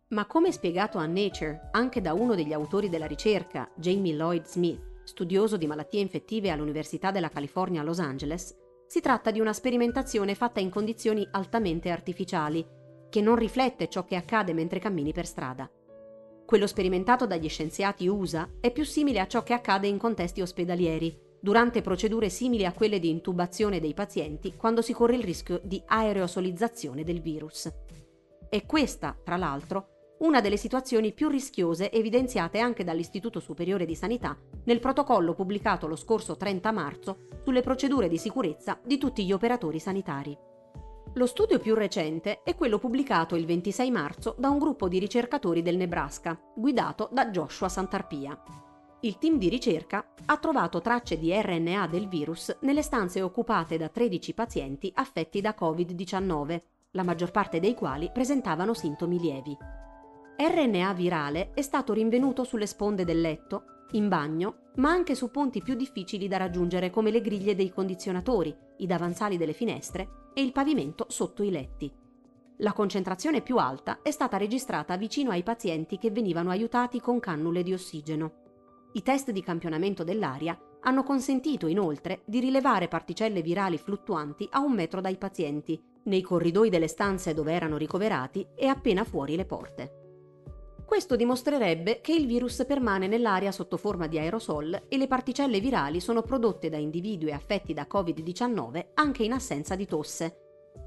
Ma 0.10 0.26
come 0.26 0.52
spiegato 0.52 0.98
a 0.98 1.06
Nature 1.06 1.70
anche 1.72 2.02
da 2.02 2.14
uno 2.14 2.34
degli 2.34 2.54
autori 2.54 2.90
della 2.90 3.06
ricerca, 3.06 3.70
Jamie 3.76 4.14
Lloyd 4.14 4.46
Smith, 4.46 4.91
studioso 5.12 5.58
di 5.58 5.68
malattie 5.68 6.00
infettive 6.00 6.52
all'Università 6.52 7.12
della 7.12 7.28
California 7.28 7.82
a 7.82 7.84
Los 7.84 8.00
Angeles, 8.00 8.56
si 8.88 9.02
tratta 9.02 9.30
di 9.30 9.42
una 9.42 9.52
sperimentazione 9.52 10.36
fatta 10.36 10.62
in 10.62 10.70
condizioni 10.70 11.28
altamente 11.32 11.90
artificiali, 11.90 12.66
che 13.10 13.20
non 13.20 13.36
riflette 13.36 13.90
ciò 13.90 14.06
che 14.06 14.16
accade 14.16 14.54
mentre 14.54 14.80
cammini 14.80 15.12
per 15.12 15.26
strada. 15.26 15.70
Quello 16.46 16.66
sperimentato 16.66 17.28
dagli 17.28 17.50
scienziati 17.50 18.08
USA 18.08 18.50
è 18.62 18.72
più 18.72 18.86
simile 18.86 19.20
a 19.20 19.28
ciò 19.28 19.44
che 19.44 19.52
accade 19.52 19.88
in 19.88 19.98
contesti 19.98 20.42
ospedalieri, 20.42 21.20
durante 21.42 21.82
procedure 21.82 22.30
simili 22.30 22.66
a 22.66 22.72
quelle 22.72 23.00
di 23.00 23.10
intubazione 23.10 23.82
dei 23.82 23.94
pazienti 23.94 24.56
quando 24.56 24.82
si 24.82 24.94
corre 24.94 25.18
il 25.18 25.24
rischio 25.24 25.60
di 25.62 25.82
aerosolizzazione 25.86 27.04
del 27.04 27.20
virus. 27.20 27.70
È 28.48 28.66
questa, 28.66 29.18
tra 29.22 29.36
l'altro, 29.36 30.01
una 30.22 30.42
delle 30.42 30.58
situazioni 30.58 31.14
più 31.14 31.30
rischiose 31.30 31.92
evidenziate 31.92 32.60
anche 32.60 32.84
dall'Istituto 32.84 33.40
Superiore 33.40 33.86
di 33.86 33.96
Sanità 33.96 34.38
nel 34.66 34.80
protocollo 34.80 35.34
pubblicato 35.34 35.88
lo 35.88 35.96
scorso 35.96 36.38
30 36.38 36.72
marzo 36.72 37.18
sulle 37.44 37.62
procedure 37.62 38.08
di 38.08 38.18
sicurezza 38.18 38.80
di 38.84 38.98
tutti 38.98 39.26
gli 39.26 39.32
operatori 39.32 39.80
sanitari. 39.80 40.38
Lo 41.16 41.26
studio 41.26 41.60
più 41.60 41.76
recente 41.76 42.42
è 42.44 42.56
quello 42.56 42.78
pubblicato 42.78 43.36
il 43.36 43.46
26 43.46 43.92
marzo 43.92 44.36
da 44.38 44.50
un 44.50 44.60
gruppo 44.60 44.88
di 44.88 45.00
ricercatori 45.00 45.62
del 45.62 45.76
Nebraska, 45.76 46.40
guidato 46.56 47.10
da 47.12 47.28
Joshua 47.28 47.68
Santarpia. 47.68 48.42
Il 49.02 49.18
team 49.18 49.40
di 49.40 49.50
ricerca 49.50 50.14
ha 50.26 50.38
trovato 50.38 50.80
tracce 50.80 51.18
di 51.18 51.34
RNA 51.34 51.88
del 51.88 52.08
virus 52.08 52.56
nelle 52.62 52.84
stanze 52.84 53.22
occupate 53.24 53.78
da 53.78 53.90
13 53.90 54.34
pazienti 54.36 54.92
affetti 54.94 55.42
da 55.42 55.56
Covid-19, 55.60 56.62
la 56.92 57.04
maggior 57.04 57.32
parte 57.32 57.60
dei 57.60 57.74
quali 57.74 58.12
presentavano 58.14 58.76
sintomi 58.76 59.20
lievi. 59.20 59.58
RNA 60.44 60.94
virale 60.94 61.52
è 61.54 61.62
stato 61.62 61.94
rinvenuto 61.94 62.44
sulle 62.44 62.66
sponde 62.66 63.06
del 63.06 63.22
letto, 63.22 63.86
in 63.92 64.08
bagno, 64.08 64.72
ma 64.78 64.90
anche 64.90 65.14
su 65.14 65.30
punti 65.30 65.62
più 65.62 65.76
difficili 65.76 66.28
da 66.28 66.38
raggiungere 66.38 66.90
come 66.90 67.12
le 67.12 67.22
griglie 67.22 67.54
dei 67.54 67.70
condizionatori, 67.70 68.56
i 68.78 68.88
davanzali 68.88 69.38
delle 69.38 69.54
finestre 69.54 70.30
e 70.34 70.42
il 70.42 70.52
pavimento 70.52 71.06
sotto 71.10 71.44
i 71.44 71.52
letti. 71.52 71.94
La 72.58 72.74
concentrazione 72.74 73.42
più 73.42 73.58
alta 73.58 74.02
è 74.02 74.10
stata 74.10 74.38
registrata 74.38 74.98
vicino 74.98 75.30
ai 75.30 75.44
pazienti 75.44 76.00
che 76.00 76.10
venivano 76.10 76.50
aiutati 76.50 77.00
con 77.00 77.20
cannule 77.20 77.62
di 77.62 77.74
ossigeno. 77.74 78.32
I 78.94 79.04
test 79.04 79.30
di 79.30 79.44
campionamento 79.44 80.04
dell'aria 80.04 80.60
hanno 80.82 81.04
consentito 81.04 81.68
inoltre 81.68 82.24
di 82.26 82.40
rilevare 82.40 82.88
particelle 82.88 83.44
virali 83.44 83.78
fluttuanti 83.78 84.48
a 84.50 84.60
un 84.62 84.72
metro 84.72 85.02
dai 85.02 85.18
pazienti, 85.18 85.80
nei 86.06 86.22
corridoi 86.24 86.72
delle 86.72 86.88
stanze 86.88 87.36
dove 87.36 87.54
erano 87.54 87.78
ricoverati 87.78 88.48
e 88.56 88.66
appena 88.66 89.04
fuori 89.04 89.36
le 89.36 89.46
porte. 89.46 90.01
Questo 90.92 91.16
dimostrerebbe 91.16 92.02
che 92.02 92.12
il 92.12 92.28
virus 92.28 92.66
permane 92.68 93.08
nell'aria 93.08 93.54
sotto 93.54 93.78
forma 93.78 94.08
di 94.08 94.20
aerosol 94.20 94.88
e 94.90 94.98
le 94.98 95.08
particelle 95.08 95.62
virali 95.62 96.02
sono 96.02 96.22
prodotte 96.22 96.68
da 96.68 96.76
individui 96.76 97.32
affetti 97.32 97.74
da 97.74 97.88
Covid-19 97.90 98.88
anche 98.96 99.24
in 99.24 99.32
assenza 99.32 99.78
di 99.78 99.86
tosse. 99.86 100.36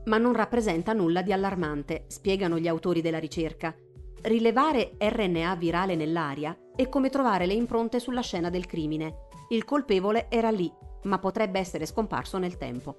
Ma 0.04 0.18
non 0.18 0.34
rappresenta 0.34 0.92
nulla 0.92 1.22
di 1.22 1.32
allarmante, 1.32 2.04
spiegano 2.08 2.58
gli 2.58 2.68
autori 2.68 3.00
della 3.00 3.18
ricerca. 3.18 3.74
Rilevare 4.20 4.94
RNA 4.98 5.56
virale 5.56 5.94
nell'aria 5.96 6.54
è 6.76 6.86
come 6.90 7.08
trovare 7.08 7.46
le 7.46 7.54
impronte 7.54 7.98
sulla 7.98 8.20
scena 8.20 8.50
del 8.50 8.66
crimine. 8.66 9.28
Il 9.48 9.64
colpevole 9.64 10.26
era 10.28 10.50
lì, 10.50 10.70
ma 11.04 11.18
potrebbe 11.18 11.58
essere 11.58 11.86
scomparso 11.86 12.36
nel 12.36 12.58
tempo. 12.58 12.96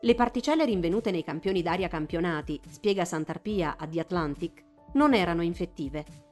Le 0.00 0.14
particelle 0.16 0.64
rinvenute 0.64 1.12
nei 1.12 1.22
campioni 1.22 1.62
d'aria 1.62 1.86
campionati, 1.86 2.60
spiega 2.68 3.04
Santarpia 3.04 3.76
a 3.78 3.86
The 3.86 4.00
Atlantic, 4.00 4.64
non 4.94 5.14
erano 5.14 5.42
infettive. 5.42 6.28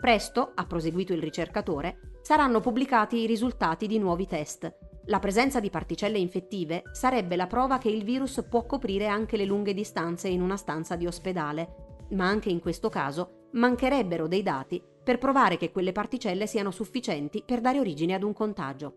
Presto, 0.00 0.52
ha 0.54 0.64
proseguito 0.64 1.12
il 1.12 1.20
ricercatore, 1.20 2.20
saranno 2.22 2.60
pubblicati 2.60 3.16
i 3.16 3.26
risultati 3.26 3.88
di 3.88 3.98
nuovi 3.98 4.28
test. 4.28 4.72
La 5.06 5.18
presenza 5.18 5.58
di 5.58 5.70
particelle 5.70 6.18
infettive 6.18 6.84
sarebbe 6.92 7.34
la 7.34 7.48
prova 7.48 7.78
che 7.78 7.88
il 7.88 8.04
virus 8.04 8.46
può 8.48 8.64
coprire 8.64 9.08
anche 9.08 9.36
le 9.36 9.44
lunghe 9.44 9.74
distanze 9.74 10.28
in 10.28 10.40
una 10.40 10.56
stanza 10.56 10.94
di 10.94 11.08
ospedale, 11.08 12.06
ma 12.10 12.28
anche 12.28 12.48
in 12.48 12.60
questo 12.60 12.88
caso 12.88 13.48
mancherebbero 13.54 14.28
dei 14.28 14.44
dati 14.44 14.80
per 15.02 15.18
provare 15.18 15.56
che 15.56 15.72
quelle 15.72 15.90
particelle 15.90 16.46
siano 16.46 16.70
sufficienti 16.70 17.42
per 17.44 17.60
dare 17.60 17.80
origine 17.80 18.14
ad 18.14 18.22
un 18.22 18.32
contagio. 18.32 18.94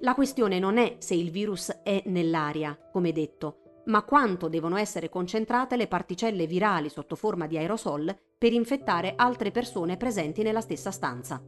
La 0.00 0.14
questione 0.14 0.58
non 0.58 0.76
è 0.76 0.96
se 0.98 1.14
il 1.14 1.30
virus 1.30 1.70
è 1.82 2.02
nell'aria, 2.04 2.78
come 2.92 3.12
detto, 3.12 3.82
ma 3.86 4.02
quanto 4.02 4.48
devono 4.48 4.76
essere 4.76 5.08
concentrate 5.08 5.76
le 5.76 5.86
particelle 5.86 6.46
virali 6.46 6.90
sotto 6.90 7.16
forma 7.16 7.46
di 7.46 7.56
aerosol 7.56 8.14
per 8.44 8.52
infettare 8.52 9.14
altre 9.16 9.50
persone 9.50 9.96
presenti 9.96 10.42
nella 10.42 10.60
stessa 10.60 10.90
stanza. 10.90 11.42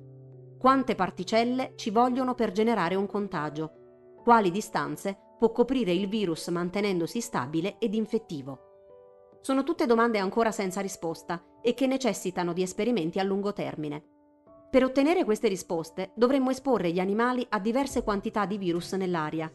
Quante 0.58 0.94
particelle 0.94 1.74
ci 1.76 1.90
vogliono 1.90 2.34
per 2.34 2.52
generare 2.52 2.94
un 2.94 3.04
contagio? 3.04 4.14
Quali 4.24 4.50
distanze 4.50 5.14
può 5.38 5.52
coprire 5.52 5.92
il 5.92 6.08
virus 6.08 6.48
mantenendosi 6.48 7.20
stabile 7.20 7.76
ed 7.78 7.92
infettivo? 7.92 8.60
Sono 9.42 9.62
tutte 9.62 9.84
domande 9.84 10.18
ancora 10.20 10.50
senza 10.50 10.80
risposta 10.80 11.44
e 11.60 11.74
che 11.74 11.86
necessitano 11.86 12.54
di 12.54 12.62
esperimenti 12.62 13.18
a 13.18 13.24
lungo 13.24 13.52
termine. 13.52 14.02
Per 14.70 14.82
ottenere 14.82 15.24
queste 15.24 15.48
risposte 15.48 16.12
dovremmo 16.14 16.48
esporre 16.48 16.92
gli 16.92 16.98
animali 16.98 17.46
a 17.50 17.60
diverse 17.60 18.02
quantità 18.04 18.46
di 18.46 18.56
virus 18.56 18.94
nell'aria, 18.94 19.52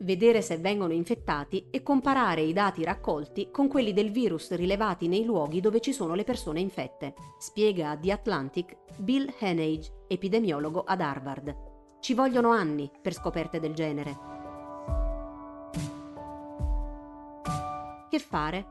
vedere 0.00 0.42
se 0.42 0.58
vengono 0.58 0.92
infettati 0.92 1.66
e 1.70 1.82
comparare 1.82 2.42
i 2.42 2.52
dati 2.52 2.84
raccolti 2.84 3.50
con 3.50 3.68
quelli 3.68 3.92
del 3.92 4.10
virus 4.10 4.52
rilevati 4.54 5.08
nei 5.08 5.24
luoghi 5.24 5.60
dove 5.60 5.80
ci 5.80 5.92
sono 5.92 6.14
le 6.14 6.24
persone 6.24 6.60
infette, 6.60 7.14
spiega 7.38 7.90
a 7.90 7.96
The 7.96 8.12
Atlantic 8.12 8.76
Bill 8.96 9.32
Henage, 9.38 10.04
epidemiologo 10.08 10.84
ad 10.84 11.00
Harvard. 11.00 11.56
Ci 12.00 12.14
vogliono 12.14 12.50
anni 12.50 12.90
per 13.00 13.12
scoperte 13.12 13.60
del 13.60 13.74
genere. 13.74 14.18
Che 18.08 18.18
fare? 18.18 18.66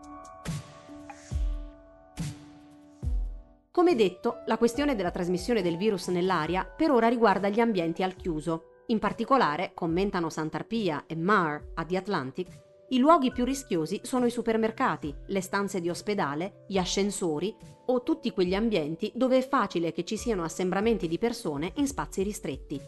Come 3.71 3.95
detto, 3.95 4.41
la 4.47 4.57
questione 4.57 4.95
della 4.95 5.11
trasmissione 5.11 5.61
del 5.61 5.77
virus 5.77 6.07
nell'aria 6.07 6.65
per 6.65 6.91
ora 6.91 7.07
riguarda 7.07 7.47
gli 7.47 7.61
ambienti 7.61 8.03
al 8.03 8.15
chiuso. 8.15 8.78
In 8.89 8.97
particolare, 8.97 9.71
commentano 9.75 10.29
Santarpia 10.29 11.03
e 11.05 11.15
Marr 11.15 11.61
a 11.75 11.85
The 11.85 11.97
Atlantic, 11.97 12.47
i 12.89 12.97
luoghi 12.97 13.31
più 13.31 13.45
rischiosi 13.45 14.01
sono 14.03 14.25
i 14.25 14.31
supermercati, 14.31 15.13
le 15.27 15.41
stanze 15.41 15.79
di 15.79 15.89
ospedale, 15.89 16.65
gli 16.67 16.77
ascensori 16.79 17.55
o 17.85 18.01
tutti 18.01 18.31
quegli 18.31 18.55
ambienti 18.55 19.11
dove 19.13 19.37
è 19.37 19.47
facile 19.47 19.91
che 19.91 20.03
ci 20.03 20.17
siano 20.17 20.43
assembramenti 20.43 21.07
di 21.07 21.19
persone 21.19 21.71
in 21.75 21.85
spazi 21.85 22.23
ristretti. 22.23 22.81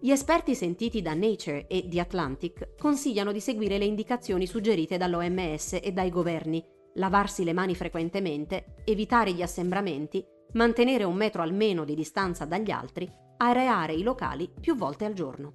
Gli 0.00 0.12
esperti 0.12 0.54
sentiti 0.54 1.02
da 1.02 1.14
Nature 1.14 1.66
e 1.66 1.88
The 1.88 1.98
Atlantic 1.98 2.76
consigliano 2.78 3.32
di 3.32 3.40
seguire 3.40 3.76
le 3.76 3.86
indicazioni 3.86 4.46
suggerite 4.46 4.98
dall'OMS 4.98 5.80
e 5.82 5.92
dai 5.92 6.10
governi 6.10 6.64
lavarsi 6.94 7.44
le 7.44 7.52
mani 7.52 7.74
frequentemente, 7.74 8.76
evitare 8.84 9.32
gli 9.32 9.42
assembramenti, 9.42 10.24
mantenere 10.52 11.04
un 11.04 11.14
metro 11.14 11.42
almeno 11.42 11.84
di 11.84 11.94
distanza 11.94 12.44
dagli 12.44 12.70
altri, 12.70 13.10
areare 13.38 13.94
i 13.94 14.02
locali 14.02 14.50
più 14.60 14.76
volte 14.76 15.04
al 15.04 15.12
giorno. 15.12 15.54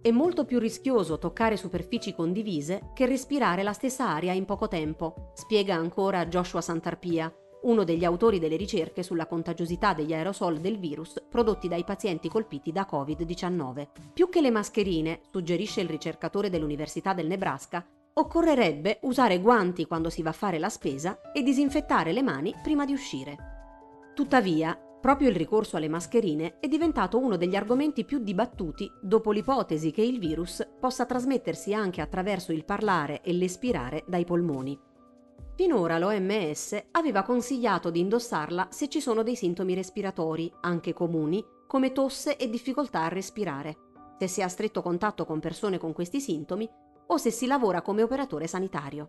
È 0.00 0.10
molto 0.10 0.44
più 0.44 0.58
rischioso 0.58 1.18
toccare 1.18 1.56
superfici 1.56 2.14
condivise 2.14 2.90
che 2.94 3.06
respirare 3.06 3.62
la 3.62 3.72
stessa 3.72 4.08
aria 4.08 4.32
in 4.32 4.44
poco 4.44 4.68
tempo, 4.68 5.32
spiega 5.34 5.74
ancora 5.74 6.26
Joshua 6.26 6.60
Santarpia, 6.60 7.32
uno 7.62 7.84
degli 7.84 8.04
autori 8.04 8.38
delle 8.38 8.56
ricerche 8.56 9.02
sulla 9.02 9.26
contagiosità 9.26 9.94
degli 9.94 10.12
aerosol 10.12 10.58
del 10.58 10.78
virus 10.78 11.22
prodotti 11.30 11.68
dai 11.68 11.84
pazienti 11.84 12.28
colpiti 12.28 12.70
da 12.70 12.86
Covid-19. 12.90 13.88
Più 14.12 14.28
che 14.28 14.42
le 14.42 14.50
mascherine, 14.50 15.20
suggerisce 15.30 15.80
il 15.80 15.88
ricercatore 15.88 16.50
dell'Università 16.50 17.14
del 17.14 17.26
Nebraska, 17.26 17.86
occorrerebbe 18.12 18.98
usare 19.02 19.40
guanti 19.40 19.86
quando 19.86 20.10
si 20.10 20.22
va 20.22 20.30
a 20.30 20.34
fare 20.34 20.58
la 20.58 20.68
spesa 20.68 21.32
e 21.32 21.42
disinfettare 21.42 22.12
le 22.12 22.22
mani 22.22 22.54
prima 22.62 22.84
di 22.84 22.92
uscire. 22.92 23.53
Tuttavia, 24.14 24.78
proprio 25.00 25.28
il 25.28 25.34
ricorso 25.34 25.76
alle 25.76 25.88
mascherine 25.88 26.60
è 26.60 26.68
diventato 26.68 27.18
uno 27.18 27.36
degli 27.36 27.56
argomenti 27.56 28.04
più 28.04 28.20
dibattuti 28.20 28.90
dopo 29.02 29.32
l'ipotesi 29.32 29.90
che 29.90 30.02
il 30.02 30.20
virus 30.20 30.64
possa 30.78 31.04
trasmettersi 31.04 31.74
anche 31.74 32.00
attraverso 32.00 32.52
il 32.52 32.64
parlare 32.64 33.20
e 33.22 33.32
l'espirare 33.32 34.04
dai 34.06 34.24
polmoni. 34.24 34.78
Finora 35.56 35.98
l'OMS 35.98 36.84
aveva 36.92 37.22
consigliato 37.22 37.90
di 37.90 38.00
indossarla 38.00 38.68
se 38.70 38.88
ci 38.88 39.00
sono 39.00 39.24
dei 39.24 39.34
sintomi 39.34 39.74
respiratori, 39.74 40.50
anche 40.60 40.92
comuni, 40.92 41.44
come 41.66 41.90
tosse 41.90 42.36
e 42.36 42.48
difficoltà 42.48 43.02
a 43.02 43.08
respirare. 43.08 43.76
Se 44.18 44.28
si 44.28 44.42
ha 44.42 44.48
stretto 44.48 44.80
contatto 44.80 45.24
con 45.24 45.40
persone 45.40 45.76
con 45.76 45.92
questi 45.92 46.20
sintomi, 46.20 46.68
o 47.06 47.16
se 47.16 47.30
si 47.30 47.46
lavora 47.46 47.82
come 47.82 48.02
operatore 48.02 48.46
sanitario. 48.46 49.08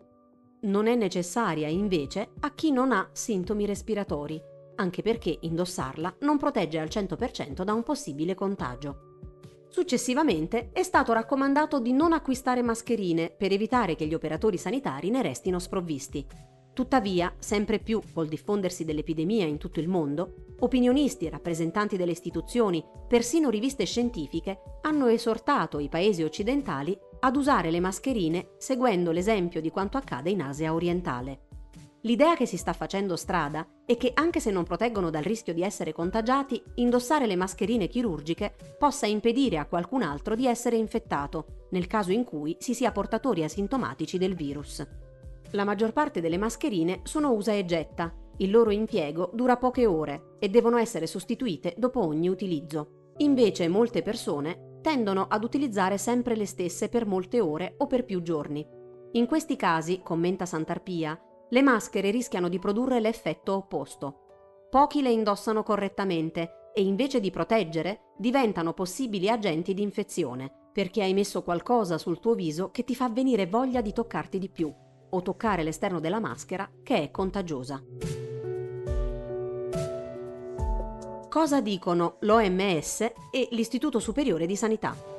Non 0.61 0.87
è 0.87 0.95
necessaria 0.95 1.67
invece 1.67 2.31
a 2.39 2.53
chi 2.53 2.71
non 2.71 2.91
ha 2.91 3.07
sintomi 3.11 3.65
respiratori, 3.65 4.41
anche 4.75 5.01
perché 5.01 5.37
indossarla 5.41 6.17
non 6.19 6.37
protegge 6.37 6.79
al 6.79 6.87
100% 6.87 7.63
da 7.63 7.73
un 7.73 7.83
possibile 7.83 8.35
contagio. 8.35 9.13
Successivamente 9.69 10.69
è 10.71 10.83
stato 10.83 11.11
raccomandato 11.11 11.79
di 11.79 11.91
non 11.91 12.13
acquistare 12.13 12.61
mascherine 12.61 13.29
per 13.29 13.51
evitare 13.51 13.95
che 13.95 14.05
gli 14.05 14.13
operatori 14.13 14.57
sanitari 14.57 15.09
ne 15.09 15.21
restino 15.21 15.59
sprovvisti. 15.59 16.25
Tuttavia, 16.73 17.33
sempre 17.39 17.79
più 17.79 18.01
col 18.13 18.27
diffondersi 18.27 18.83
dell'epidemia 18.83 19.45
in 19.45 19.57
tutto 19.57 19.79
il 19.79 19.87
mondo, 19.87 20.55
opinionisti 20.59 21.29
rappresentanti 21.29 21.97
delle 21.97 22.11
istituzioni, 22.11 22.83
persino 23.07 23.49
riviste 23.49 23.85
scientifiche, 23.85 24.59
hanno 24.81 25.07
esortato 25.07 25.79
i 25.79 25.89
paesi 25.89 26.23
occidentali 26.23 26.97
ad 27.19 27.35
usare 27.35 27.71
le 27.71 27.79
mascherine 27.79 28.49
seguendo 28.57 29.11
l'esempio 29.11 29.61
di 29.61 29.71
quanto 29.71 29.97
accade 29.97 30.29
in 30.29 30.41
Asia 30.41 30.73
orientale. 30.73 31.47
L'idea 32.05 32.35
che 32.35 32.45
si 32.45 32.57
sta 32.57 32.71
facendo 32.71 33.15
strada 33.15 33.67
è 33.83 33.97
che 33.97 34.11
anche 34.13 34.39
se 34.39 34.51
non 34.51 34.63
proteggono 34.63 35.09
dal 35.09 35.23
rischio 35.23 35.55
di 35.55 35.63
essere 35.63 35.91
contagiati, 35.91 36.61
indossare 36.75 37.25
le 37.25 37.35
mascherine 37.35 37.87
chirurgiche 37.87 38.53
possa 38.77 39.07
impedire 39.07 39.57
a 39.57 39.65
qualcun 39.65 40.03
altro 40.03 40.35
di 40.35 40.45
essere 40.45 40.75
infettato, 40.75 41.65
nel 41.71 41.87
caso 41.87 42.11
in 42.11 42.23
cui 42.23 42.55
si 42.59 42.75
sia 42.75 42.91
portatori 42.91 43.43
asintomatici 43.43 44.19
del 44.19 44.35
virus. 44.35 44.85
La 45.51 45.63
maggior 45.63 45.93
parte 45.93 46.21
delle 46.21 46.37
mascherine 46.37 46.99
sono 47.03 47.31
usa 47.31 47.53
e 47.53 47.65
getta, 47.65 48.13
il 48.37 48.51
loro 48.51 48.69
impiego 48.69 49.31
dura 49.33 49.57
poche 49.57 49.87
ore 49.87 50.35
e 50.37 50.49
devono 50.49 50.77
essere 50.77 51.07
sostituite 51.07 51.73
dopo 51.75 52.05
ogni 52.05 52.29
utilizzo. 52.29 53.13
Invece 53.17 53.67
molte 53.67 54.03
persone 54.03 54.77
tendono 54.81 55.25
ad 55.27 55.43
utilizzare 55.43 55.97
sempre 55.97 56.35
le 56.35 56.45
stesse 56.45 56.87
per 56.87 57.07
molte 57.07 57.39
ore 57.39 57.73
o 57.79 57.87
per 57.87 58.05
più 58.05 58.21
giorni. 58.21 58.63
In 59.13 59.25
questi 59.25 59.55
casi, 59.55 60.01
commenta 60.03 60.45
Santarpia, 60.45 61.19
le 61.49 61.61
maschere 61.61 62.11
rischiano 62.11 62.49
di 62.49 62.59
produrre 62.59 62.99
l'effetto 62.99 63.53
opposto. 63.53 64.67
Pochi 64.69 65.01
le 65.01 65.11
indossano 65.11 65.63
correttamente 65.63 66.71
e 66.73 66.81
invece 66.81 67.19
di 67.19 67.31
proteggere 67.31 68.13
diventano 68.17 68.73
possibili 68.73 69.29
agenti 69.29 69.73
di 69.73 69.81
infezione, 69.81 70.69
perché 70.73 71.03
hai 71.03 71.13
messo 71.13 71.43
qualcosa 71.43 71.97
sul 71.97 72.19
tuo 72.19 72.33
viso 72.33 72.71
che 72.71 72.83
ti 72.83 72.95
fa 72.95 73.09
venire 73.09 73.45
voglia 73.47 73.81
di 73.81 73.93
toccarti 73.93 74.39
di 74.39 74.49
più 74.49 74.73
o 75.09 75.21
toccare 75.21 75.63
l'esterno 75.63 75.99
della 75.99 76.19
maschera 76.19 76.69
che 76.83 77.03
è 77.03 77.11
contagiosa. 77.11 77.81
Cosa 81.29 81.61
dicono 81.61 82.15
l'OMS 82.19 83.01
e 83.31 83.47
l'Istituto 83.51 83.99
Superiore 83.99 84.45
di 84.45 84.55
Sanità? 84.55 85.14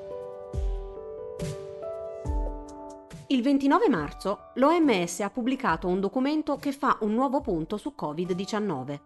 Il 3.28 3.42
29 3.42 3.88
marzo 3.88 4.50
l'OMS 4.54 5.18
ha 5.18 5.30
pubblicato 5.30 5.88
un 5.88 5.99
documento 5.99 6.59
che 6.59 6.71
fa 6.71 6.99
un 7.00 7.12
nuovo 7.12 7.40
punto 7.40 7.76
su 7.76 7.92
Covid-19. 8.00 9.00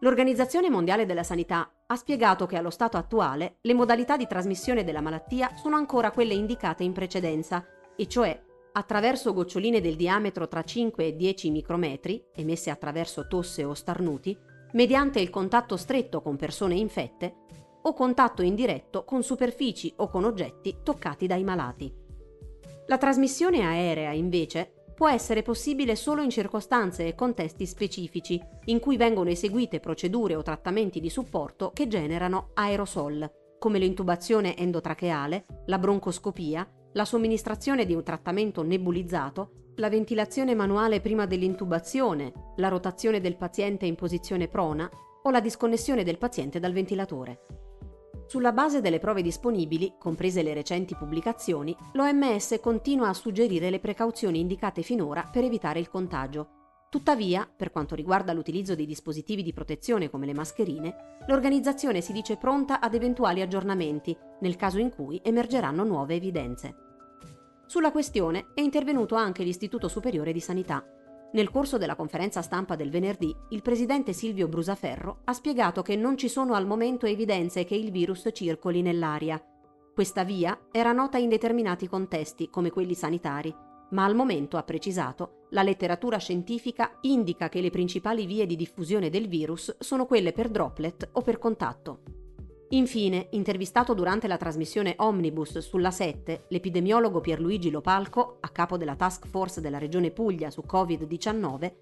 L'Organizzazione 0.00 0.68
Mondiale 0.68 1.06
della 1.06 1.22
Sanità 1.22 1.72
ha 1.86 1.96
spiegato 1.96 2.44
che 2.44 2.58
allo 2.58 2.68
stato 2.68 2.98
attuale 2.98 3.56
le 3.62 3.72
modalità 3.72 4.18
di 4.18 4.26
trasmissione 4.26 4.84
della 4.84 5.00
malattia 5.00 5.54
sono 5.54 5.76
ancora 5.76 6.10
quelle 6.10 6.34
indicate 6.34 6.84
in 6.84 6.92
precedenza, 6.92 7.64
e 7.96 8.06
cioè 8.06 8.38
attraverso 8.72 9.32
goccioline 9.32 9.80
del 9.80 9.96
diametro 9.96 10.46
tra 10.46 10.62
5 10.62 11.06
e 11.06 11.16
10 11.16 11.50
micrometri, 11.50 12.22
emesse 12.34 12.68
attraverso 12.68 13.26
tosse 13.28 13.64
o 13.64 13.72
starnuti, 13.72 14.36
mediante 14.72 15.20
il 15.20 15.30
contatto 15.30 15.78
stretto 15.78 16.20
con 16.20 16.36
persone 16.36 16.74
infette, 16.74 17.36
o 17.80 17.94
contatto 17.94 18.42
indiretto 18.42 19.04
con 19.04 19.22
superfici 19.22 19.90
o 19.96 20.10
con 20.10 20.24
oggetti 20.24 20.80
toccati 20.82 21.26
dai 21.26 21.44
malati. 21.44 22.03
La 22.86 22.98
trasmissione 22.98 23.62
aerea, 23.62 24.12
invece, 24.12 24.84
può 24.94 25.08
essere 25.08 25.42
possibile 25.42 25.96
solo 25.96 26.22
in 26.22 26.30
circostanze 26.30 27.06
e 27.06 27.14
contesti 27.14 27.66
specifici, 27.66 28.40
in 28.66 28.78
cui 28.78 28.96
vengono 28.96 29.30
eseguite 29.30 29.80
procedure 29.80 30.36
o 30.36 30.42
trattamenti 30.42 31.00
di 31.00 31.10
supporto 31.10 31.72
che 31.72 31.88
generano 31.88 32.50
aerosol, 32.54 33.28
come 33.58 33.78
l'intubazione 33.78 34.56
endotracheale, 34.56 35.44
la 35.66 35.78
broncoscopia, 35.78 36.68
la 36.92 37.04
somministrazione 37.06 37.86
di 37.86 37.94
un 37.94 38.02
trattamento 38.02 38.62
nebulizzato, 38.62 39.72
la 39.76 39.88
ventilazione 39.88 40.54
manuale 40.54 41.00
prima 41.00 41.26
dell'intubazione, 41.26 42.32
la 42.56 42.68
rotazione 42.68 43.20
del 43.20 43.36
paziente 43.36 43.86
in 43.86 43.96
posizione 43.96 44.46
prona 44.46 44.88
o 45.22 45.30
la 45.30 45.40
disconnessione 45.40 46.04
del 46.04 46.18
paziente 46.18 46.60
dal 46.60 46.72
ventilatore. 46.72 47.40
Sulla 48.26 48.52
base 48.52 48.80
delle 48.80 48.98
prove 48.98 49.22
disponibili, 49.22 49.94
comprese 49.98 50.42
le 50.42 50.54
recenti 50.54 50.94
pubblicazioni, 50.94 51.76
l'OMS 51.92 52.58
continua 52.60 53.08
a 53.08 53.14
suggerire 53.14 53.70
le 53.70 53.78
precauzioni 53.78 54.40
indicate 54.40 54.82
finora 54.82 55.28
per 55.30 55.44
evitare 55.44 55.78
il 55.78 55.88
contagio. 55.88 56.48
Tuttavia, 56.88 57.48
per 57.54 57.70
quanto 57.70 57.94
riguarda 57.94 58.32
l'utilizzo 58.32 58.74
dei 58.74 58.86
dispositivi 58.86 59.42
di 59.42 59.52
protezione 59.52 60.08
come 60.08 60.26
le 60.26 60.32
mascherine, 60.32 61.18
l'organizzazione 61.26 62.00
si 62.00 62.12
dice 62.12 62.36
pronta 62.36 62.80
ad 62.80 62.94
eventuali 62.94 63.40
aggiornamenti 63.40 64.16
nel 64.40 64.56
caso 64.56 64.78
in 64.78 64.90
cui 64.90 65.20
emergeranno 65.22 65.84
nuove 65.84 66.14
evidenze. 66.14 66.74
Sulla 67.66 67.90
questione 67.90 68.46
è 68.54 68.60
intervenuto 68.60 69.16
anche 69.16 69.42
l'Istituto 69.42 69.88
Superiore 69.88 70.32
di 70.32 70.40
Sanità, 70.40 70.84
nel 71.34 71.50
corso 71.50 71.78
della 71.78 71.96
conferenza 71.96 72.42
stampa 72.42 72.76
del 72.76 72.90
venerdì, 72.90 73.34
il 73.50 73.62
presidente 73.62 74.12
Silvio 74.12 74.46
Brusaferro 74.46 75.20
ha 75.24 75.32
spiegato 75.32 75.82
che 75.82 75.96
non 75.96 76.16
ci 76.16 76.28
sono 76.28 76.54
al 76.54 76.66
momento 76.66 77.06
evidenze 77.06 77.64
che 77.64 77.74
il 77.74 77.90
virus 77.90 78.28
circoli 78.32 78.82
nell'aria. 78.82 79.42
Questa 79.92 80.22
via 80.22 80.66
era 80.70 80.92
nota 80.92 81.18
in 81.18 81.28
determinati 81.28 81.88
contesti, 81.88 82.50
come 82.50 82.70
quelli 82.70 82.94
sanitari, 82.94 83.52
ma 83.90 84.04
al 84.04 84.14
momento, 84.14 84.56
ha 84.56 84.62
precisato, 84.62 85.46
la 85.50 85.62
letteratura 85.62 86.18
scientifica 86.18 86.98
indica 87.02 87.48
che 87.48 87.60
le 87.60 87.70
principali 87.70 88.26
vie 88.26 88.46
di 88.46 88.54
diffusione 88.54 89.10
del 89.10 89.26
virus 89.26 89.76
sono 89.80 90.06
quelle 90.06 90.32
per 90.32 90.48
droplet 90.48 91.10
o 91.12 91.20
per 91.20 91.38
contatto. 91.38 92.23
Infine, 92.74 93.28
intervistato 93.30 93.94
durante 93.94 94.26
la 94.26 94.36
trasmissione 94.36 94.94
Omnibus 94.98 95.58
sulla 95.58 95.92
7, 95.92 96.46
l'epidemiologo 96.48 97.20
Pierluigi 97.20 97.70
Lopalco, 97.70 98.38
a 98.40 98.48
capo 98.48 98.76
della 98.76 98.96
task 98.96 99.28
force 99.28 99.60
della 99.60 99.78
Regione 99.78 100.10
Puglia 100.10 100.50
su 100.50 100.64
Covid-19, 100.66 101.72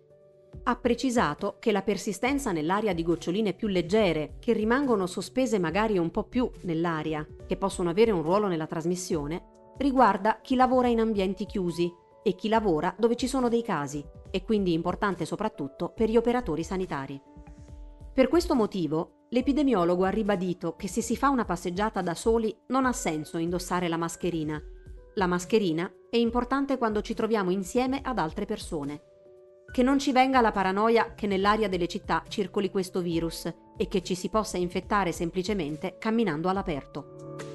ha 0.64 0.76
precisato 0.76 1.56
che 1.60 1.72
la 1.72 1.80
persistenza 1.80 2.52
nell'aria 2.52 2.92
di 2.92 3.02
goccioline 3.02 3.54
più 3.54 3.68
leggere, 3.68 4.34
che 4.38 4.52
rimangono 4.52 5.06
sospese 5.06 5.58
magari 5.58 5.96
un 5.96 6.10
po' 6.10 6.24
più 6.24 6.50
nell'aria, 6.64 7.26
che 7.46 7.56
possono 7.56 7.88
avere 7.88 8.10
un 8.10 8.20
ruolo 8.20 8.46
nella 8.46 8.66
trasmissione, 8.66 9.72
riguarda 9.78 10.40
chi 10.42 10.56
lavora 10.56 10.88
in 10.88 11.00
ambienti 11.00 11.46
chiusi 11.46 11.90
e 12.22 12.34
chi 12.34 12.50
lavora 12.50 12.94
dove 12.98 13.16
ci 13.16 13.28
sono 13.28 13.48
dei 13.48 13.62
casi, 13.62 14.04
e 14.30 14.44
quindi 14.44 14.74
importante 14.74 15.24
soprattutto 15.24 15.90
per 15.96 16.10
gli 16.10 16.18
operatori 16.18 16.62
sanitari. 16.62 17.18
Per 18.12 18.28
questo 18.28 18.54
motivo, 18.54 19.21
L'epidemiologo 19.32 20.04
ha 20.04 20.10
ribadito 20.10 20.76
che 20.76 20.88
se 20.88 21.00
si 21.00 21.16
fa 21.16 21.30
una 21.30 21.46
passeggiata 21.46 22.02
da 22.02 22.14
soli 22.14 22.54
non 22.66 22.84
ha 22.84 22.92
senso 22.92 23.38
indossare 23.38 23.88
la 23.88 23.96
mascherina. 23.96 24.62
La 25.14 25.26
mascherina 25.26 25.90
è 26.10 26.18
importante 26.18 26.76
quando 26.76 27.00
ci 27.00 27.14
troviamo 27.14 27.50
insieme 27.50 28.02
ad 28.02 28.18
altre 28.18 28.44
persone. 28.44 29.00
Che 29.72 29.82
non 29.82 29.98
ci 29.98 30.12
venga 30.12 30.42
la 30.42 30.52
paranoia 30.52 31.14
che 31.14 31.26
nell'aria 31.26 31.70
delle 31.70 31.88
città 31.88 32.22
circoli 32.28 32.70
questo 32.70 33.00
virus 33.00 33.50
e 33.78 33.88
che 33.88 34.02
ci 34.02 34.14
si 34.14 34.28
possa 34.28 34.58
infettare 34.58 35.12
semplicemente 35.12 35.96
camminando 35.98 36.50
all'aperto. 36.50 37.51